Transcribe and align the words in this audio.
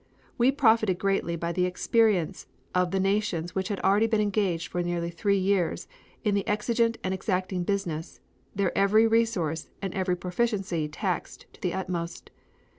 We 0.35 0.51
profited 0.51 0.97
greatly 0.97 1.35
by 1.35 1.51
the 1.51 1.67
experience 1.67 2.47
of 2.73 2.89
the 2.89 2.99
nations 2.99 3.53
which 3.53 3.67
had 3.67 3.79
already 3.81 4.07
been 4.07 4.19
engaged 4.19 4.69
for 4.69 4.81
nearly 4.81 5.11
three 5.11 5.37
years 5.37 5.87
in 6.23 6.33
the 6.33 6.47
exigent 6.47 6.97
and 7.03 7.13
exacting 7.13 7.63
business, 7.63 8.19
their 8.55 8.75
every 8.75 9.05
resource 9.05 9.69
and 9.79 9.93
every 9.93 10.15
proficiency 10.15 10.87
taxed 10.87 11.45
to 11.53 11.61
the 11.61 11.73
utmost. 11.75 12.31